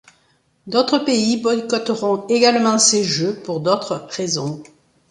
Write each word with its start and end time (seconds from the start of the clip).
D'autres 0.65 0.97
pays 0.97 1.37
boycotteront 1.37 2.25
également 2.27 2.79
ces 2.79 3.03
jeux 3.03 3.35
pour 3.43 3.59
d'autres 3.59 4.07
raisons. 4.09 4.63